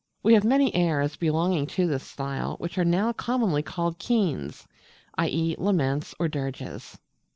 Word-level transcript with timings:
We 0.23 0.33
have 0.33 0.43
many 0.43 0.73
airs 0.73 1.15
belonging 1.15 1.67
to 1.77 1.85
this 1.85 2.01
style, 2.01 2.55
which 2.57 2.75
are 2.79 2.83
now 2.83 3.13
commonly 3.13 3.61
called 3.61 3.99
Keens, 3.99 4.67
i.e., 5.19 5.55
laments, 5.59 6.15
or 6.19 6.27
dirges. 6.27 6.97